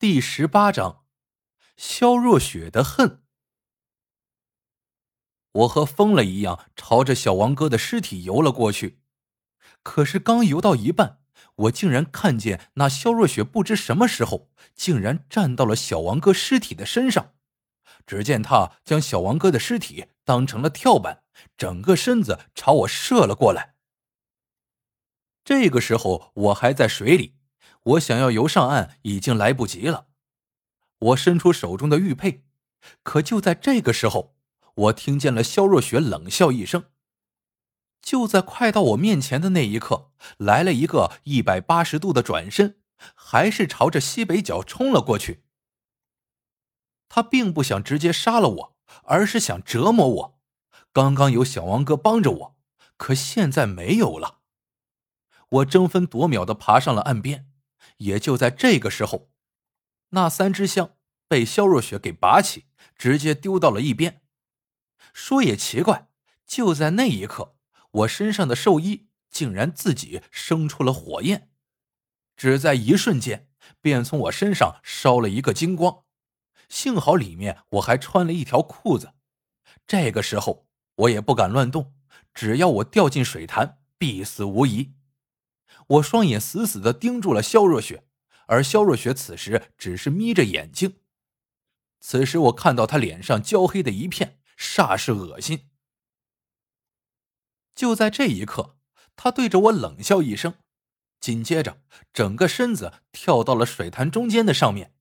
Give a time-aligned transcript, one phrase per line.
[0.00, 1.04] 第十八章，
[1.76, 3.22] 萧若雪的恨。
[5.52, 9.02] 我和疯了一样朝着小王哥的尸体游了过去，
[9.82, 11.20] 可是刚游到一半，
[11.56, 17.34] 我竟然看见那萧若雪不知什么时候竟然站到了小王哥尸体的身上。
[18.06, 21.24] 只见他将小王哥的尸体当成了跳板，
[21.58, 23.74] 整个身子朝我射了过来。
[25.44, 27.36] 这个时候我还在水里，
[27.90, 30.08] 我想要游上岸已经来不及了。
[30.98, 32.44] 我伸出手中的玉佩，
[33.02, 34.36] 可就在这个时候，
[34.74, 36.84] 我听见了肖若雪冷笑一声。
[38.02, 42.80] 就在快到我面前的那一刻，来了一个一百八十度的转身，
[43.14, 45.44] 还是朝着西北角冲了过去。
[47.08, 50.40] 他并不想直接杀了我，而是想折磨我。
[50.92, 52.56] 刚刚有小王哥帮着我，
[52.96, 54.38] 可现在没有了。
[55.48, 57.49] 我争分夺秒的爬上了岸边，
[58.00, 59.30] 也就在这个时候，
[60.10, 60.96] 那三支香
[61.28, 62.66] 被肖若雪给拔起，
[62.96, 64.22] 直接丢到了一边。
[65.12, 66.08] 说也奇怪，
[66.46, 67.56] 就在那一刻，
[67.90, 71.50] 我身上的寿衣竟然自己生出了火焰，
[72.36, 73.48] 只在一瞬间，
[73.80, 76.04] 便从我身上烧了一个精光。
[76.68, 79.14] 幸好里面我还穿了一条裤子，
[79.86, 81.92] 这个时候我也不敢乱动，
[82.32, 84.94] 只要我掉进水潭，必死无疑。
[85.90, 88.04] 我双眼死死的盯住了肖若雪，
[88.46, 91.00] 而肖若雪此时只是眯着眼睛。
[92.00, 95.68] 此时我看到她脸上焦黑的一片，煞是恶心。
[97.74, 98.76] 就在这一刻，
[99.16, 100.54] 她对着我冷笑一声，
[101.18, 104.94] 紧接着整个身子跳到了水潭中间的上面。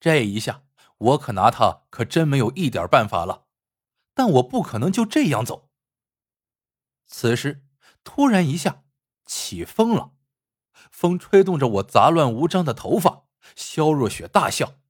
[0.00, 0.64] 这一下，
[0.98, 3.46] 我可拿他可真没有一点办法了，
[4.12, 5.70] 但我不可能就这样走。
[7.06, 7.64] 此时，
[8.02, 8.84] 突然一下
[9.28, 10.14] 起风了，
[10.90, 13.28] 风吹动着我杂乱无章的头发。
[13.54, 14.80] 肖若雪大笑：“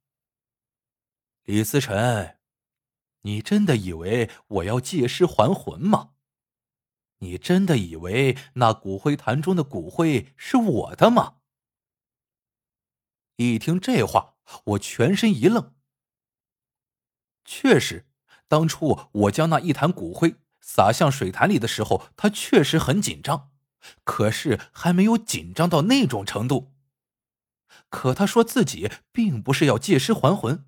[1.44, 2.38] 李思辰，
[3.22, 6.12] 你真的以为我要借尸还魂吗？
[7.18, 11.40] 你真的以为那骨灰坛中的骨灰是我的吗？”
[13.36, 14.36] 一听这话。
[14.64, 15.74] 我全身一愣。
[17.44, 18.08] 确实，
[18.48, 23.52] 当初我将那一坛骨灰撒向水潭里的时候，他确实很紧张，
[24.04, 26.74] 可是还没有紧张到那种程度。
[27.88, 30.66] 可他说自己并不是要借尸还魂，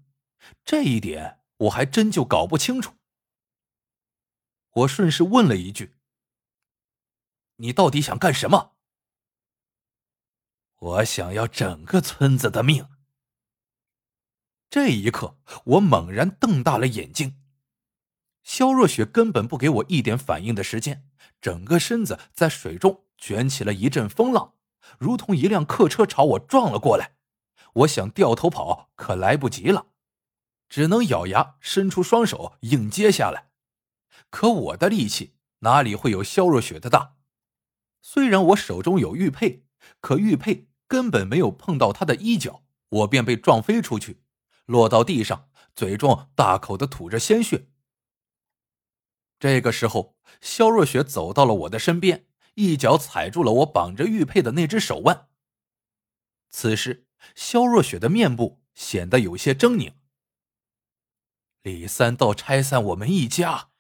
[0.65, 2.95] 这一点我还真就搞不清楚。
[4.71, 5.97] 我顺势问了一句
[7.57, 8.77] ：“你到底想干什么？”
[10.79, 12.89] 我想要整个村子的命。
[14.71, 17.40] 这一刻，我猛然瞪大了眼睛。
[18.51, 21.05] 肖若雪根本不给我一点反应的时间，
[21.41, 24.55] 整个身子在水中卷起了一阵风浪，
[24.99, 27.13] 如同一辆客车朝我撞了过来。
[27.75, 29.87] 我想掉头跑，可来不及了，
[30.69, 33.51] 只能咬牙伸出双手硬接下来。
[34.31, 37.13] 可我的力气哪里会有肖若雪的大？
[38.03, 39.63] 虽然我手中有玉佩，
[40.01, 44.25] 可玉佩根本没有碰到她的衣角，我便被撞飞出去。
[44.67, 47.69] 落到地上，嘴中大口的吐着鲜血。
[49.41, 55.29] 这个时候，肖若雪走到了我的身边，一脚踩住了我绑着玉佩的那只手腕。
[56.51, 59.95] 此时，肖若雪的面部显得有些狰狞。
[61.63, 63.71] 李三道拆散我们一家，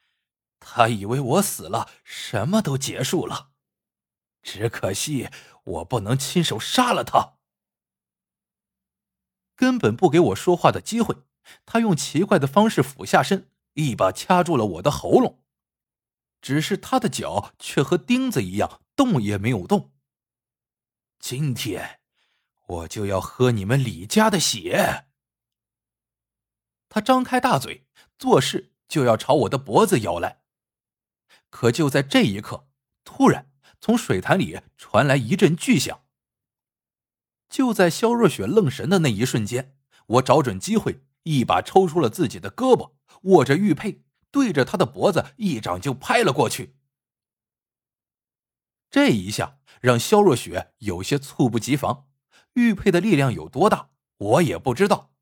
[0.58, 3.50] 他以为我死了，什么都结束了。
[4.42, 5.28] 只可惜
[5.64, 7.34] 我不能亲手杀了他。
[9.54, 11.16] 根本不给我说话的机会，
[11.66, 15.42] 他用奇怪的方式俯下身，一把掐住了我的喉咙。
[16.40, 19.92] 只是他的脚却和钉子一样，动也没有动。
[21.18, 22.00] 今天，
[22.66, 25.06] 我就要喝你们李家的血！
[26.88, 27.86] 他张开大嘴，
[28.18, 30.42] 作势就要朝我的脖子咬来。
[31.50, 32.68] 可就在这一刻，
[33.04, 36.04] 突然从水潭里传来一阵巨响。
[37.48, 39.76] 就在肖若雪愣神的那一瞬间，
[40.06, 42.92] 我找准机会，一把抽出了自己的胳膊，
[43.22, 46.76] 握着玉佩，对着他的脖子一掌就拍了过去。
[48.90, 52.08] 这一下让肖若雪有些猝不及防，
[52.54, 55.12] 玉佩的力量有多大，我也不知道。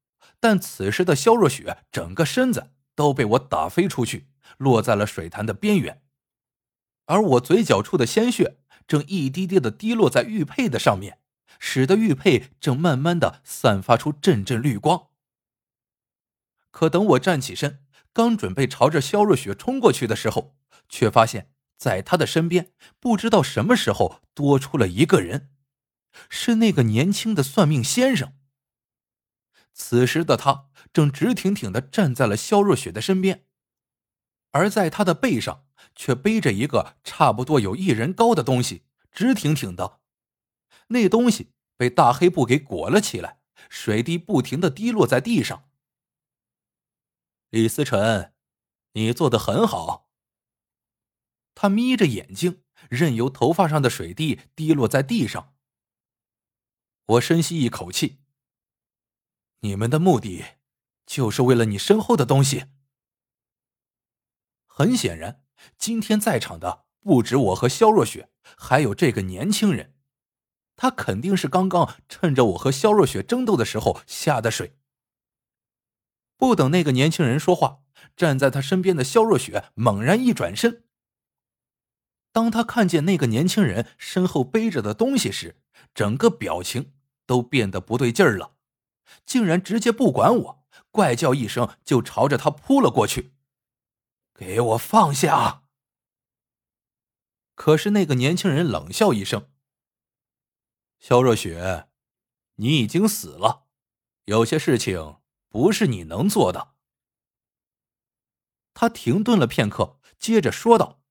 [0.40, 6.02] 但此时的肖若雪整个身子都被我打飞出去，落在了水潭的边缘，
[7.06, 11.20] 而我嘴角处的鲜血正一滴滴的滴落在玉佩的上面。
[11.60, 15.08] 使得玉佩正慢慢的散发出阵阵绿光。
[16.70, 20.56] 可等我站起身，刚准备朝着肖若雪冲过去的时候，
[20.88, 25.50] 却发现在他的身边，不知道什么时候多出了一个人，
[26.28, 28.34] 是那个年轻的算命先生。
[29.72, 33.44] 此时的他正直挺挺的站在了肖若雪的身边，
[34.50, 38.82] 而在他的背上却背着一个差不多有一人高的东西，
[39.12, 40.00] 直挺挺的。
[40.88, 43.38] 那东西被大黑布给裹了起来，
[43.68, 45.67] 水滴不停的滴落在地上。
[47.50, 48.34] 李思辰，
[48.92, 50.10] 你做的很好。
[51.54, 55.54] 他眯着眼睛，任由头发上的水滴滴落在地上。
[57.06, 58.20] 我深吸一口气。
[59.60, 60.44] 你们的目的，
[61.06, 62.66] 就是为了你身后的东西。
[64.66, 65.42] 很显然，
[65.78, 69.96] 今天在场的不止我和肖若雪，还有这个年轻人。
[70.76, 74.77] 他肯定是刚刚趁着我和肖若雪争斗的时候下的水。
[76.38, 77.80] 不等那个年轻人说话，
[78.16, 80.84] 站在他身边的肖若雪猛然一转身。
[82.32, 85.60] 当他看见那个年轻人身后背着的东西时，
[85.92, 86.92] 整个表情
[87.26, 88.54] 都变得不对劲儿了。
[89.26, 93.34] 竟然直接不管我，怪叫一声就朝着他扑了过去。
[94.34, 95.64] 给我放下！
[97.56, 99.50] 可是那个年轻人冷笑一声
[101.00, 101.88] ：“肖若雪，
[102.56, 103.66] 你已经死了，
[104.26, 105.16] 有些事情
[105.48, 106.74] 不是你能做的。”
[108.74, 111.02] 他停顿了片刻，接着说道：“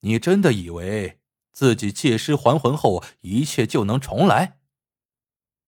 [0.00, 1.20] 你真的以为
[1.50, 4.60] 自己借尸还魂后，一切就能重来？”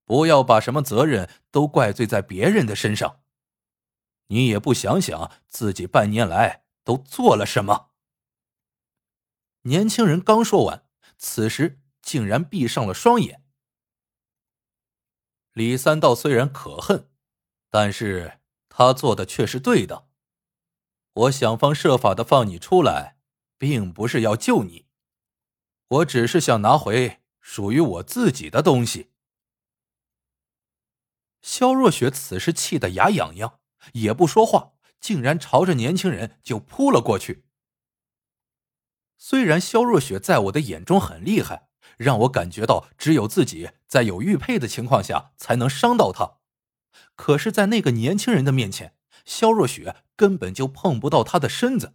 [0.04, 3.22] 不要把什么责任都怪罪在别人的身上，
[4.28, 7.90] 你也不想想自己半年来都做了什么。
[9.62, 10.86] 年轻人刚说完，
[11.18, 13.44] 此时竟然闭上了双眼。
[15.56, 17.08] 李三道虽然可恨，
[17.70, 20.06] 但是他做的却是对的。
[21.14, 23.16] 我想方设法的放你出来，
[23.56, 24.84] 并不是要救你，
[25.88, 29.12] 我只是想拿回属于我自己的东西。
[31.40, 33.60] 肖若雪此时气得牙痒痒，
[33.94, 37.46] 也不说话，竟然朝着年轻人就扑了过去。
[39.16, 46.38] 虽然肖若雪在我的眼中很厉害，让我感觉到只有自己在有玉佩的情况下才能伤到他，
[47.14, 51.94] 可是，在那个年轻人的面前，肖若雪根本就碰不到他的身子。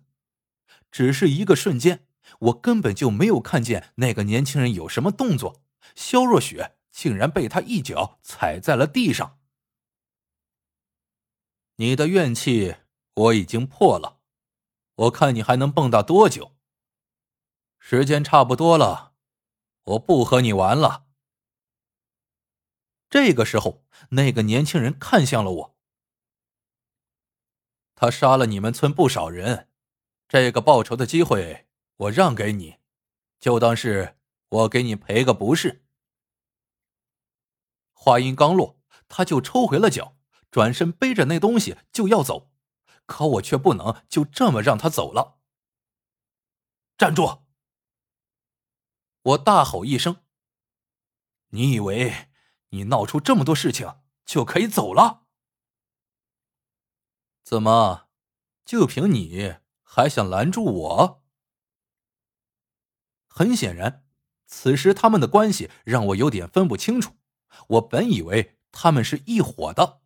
[0.91, 2.07] 只是一个瞬间，
[2.39, 5.63] 我根本就没有看见那个年轻人有什么动作，
[5.95, 9.39] 肖若雪竟然被他一脚踩在了地上。
[11.77, 12.75] 你的怨气
[13.13, 14.17] 我已经破了，
[14.95, 16.51] 我看你还能蹦跶多久？
[17.79, 19.10] 时间差不多了，
[19.83, 21.07] 我不和你玩了。
[23.09, 25.77] 这个时候，那个年轻人看向了我。
[27.95, 29.69] 他杀了你们村不少人，
[30.27, 31.67] 这个报仇的机会
[31.97, 32.77] 我让给你，
[33.39, 34.17] 就当是
[34.49, 35.83] 我给你赔个不是。
[37.93, 40.17] 话音刚落，他就抽回了脚。
[40.49, 42.51] 转身背着那东西就要走，
[43.05, 45.37] 可我却不能就这么让他走了。
[46.97, 47.43] 站住！
[49.23, 50.23] 我大吼一声
[51.49, 52.29] ：“你以为
[52.69, 53.95] 你闹出这么多事情
[54.25, 55.27] 就可以走了？
[57.43, 58.07] 怎么，
[58.65, 61.23] 就凭你还想拦住我？”
[63.27, 64.05] 很显然，
[64.45, 67.17] 此时他们的关系让我有点分不清楚。
[67.67, 70.01] 我本以为他们是一伙的。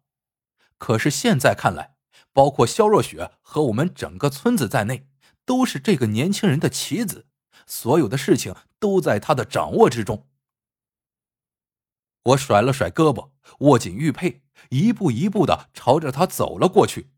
[0.77, 1.95] 可是现在看来，
[2.33, 5.07] 包括肖若雪和我们整个村子在内，
[5.45, 7.27] 都是这个年轻人的棋子，
[7.65, 8.53] 所有的事情
[8.85, 10.27] 都在他的掌握之中。
[12.21, 17.09] 我甩了甩胳膊，握紧玉佩，一步一步的朝着他走了过去。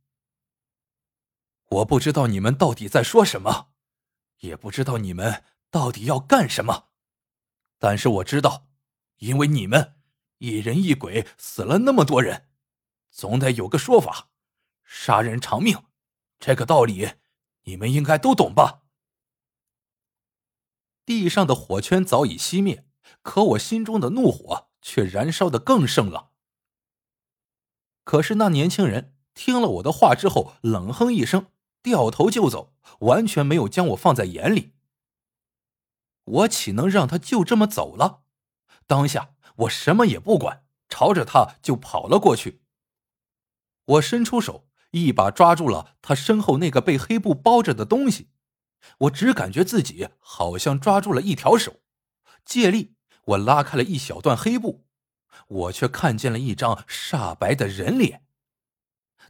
[1.71, 3.71] 我不知道你们到底在说什么，
[4.39, 6.88] 也不知道你们到底要干什么，
[7.77, 8.69] 但是我知道，
[9.17, 9.97] 因为你们
[10.38, 12.47] 一人一鬼死了那么多人。
[13.12, 14.29] 总得有个说法，
[14.86, 15.83] 杀人偿命，
[16.39, 17.15] 这个道理
[17.63, 18.87] 你们应该都懂吧？
[21.07, 22.85] 地上的火圈早已熄灭，
[23.21, 26.31] 可我心中的怒火却燃烧的更盛了。
[28.03, 31.47] 可是那年轻人听了我的话之后，冷哼一声，
[31.81, 34.73] 掉头就走，完全没有将我放在眼里。
[36.25, 38.23] 我岂能让他就这么走了？
[38.85, 42.63] 当下我什么也不管，朝着他就跑了过去。
[43.85, 48.27] 我伸出手，一把抓住了他身后那个被黑布包着的东西。
[49.00, 51.81] 我只感觉自己好像抓住了一条手，
[52.46, 54.86] 借力，我拉开了一小段黑布，
[55.48, 58.25] 我却看见了一张煞白的人脸。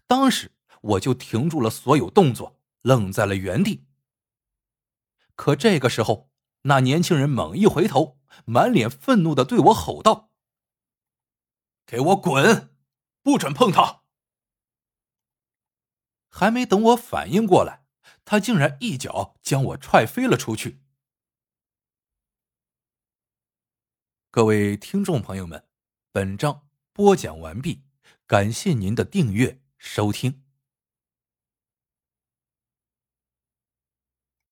[0.06, 0.51] 当时
[0.82, 3.88] 我就停住了所有动作，愣在了原地。
[5.36, 6.30] 可这个时候，
[6.63, 10.32] 那年轻人猛一回头，满脸愤怒的对我吼道
[11.86, 12.74] ：“给我滚！
[13.22, 14.04] 不准碰他！
[16.30, 17.86] 还没等我反应过来，
[18.29, 20.81] 他竟然一脚将我踹飞了出去。
[24.29, 25.65] 各位听众朋友们，
[26.12, 27.86] 本章播讲完毕，
[28.25, 30.47] 感谢您的订阅收听。